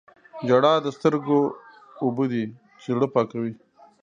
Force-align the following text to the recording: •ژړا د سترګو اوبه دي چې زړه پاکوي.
•ژړا 0.47 0.73
د 0.81 0.87
سترګو 0.97 1.39
اوبه 2.03 2.25
دي 2.31 2.43
چې 2.81 2.87
زړه 2.95 3.07
پاکوي. 3.15 3.53